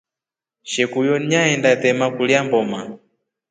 [0.71, 2.79] Shekuyo nyaenda tema kulya mboma.